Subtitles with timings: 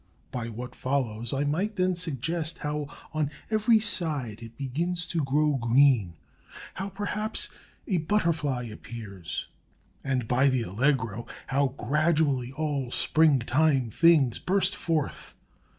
[0.31, 5.53] By what follows I might then suggest how on every side it begins to grow
[5.57, 6.15] green;
[6.73, 7.49] how, perhaps,
[7.87, 9.45] a butterfly appears;
[10.03, 15.35] and, by the Allegro, how gradually all springtime things burst forth.